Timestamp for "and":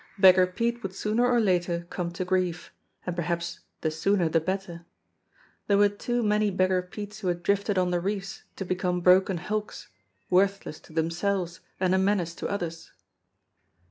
3.05-3.15, 11.79-11.93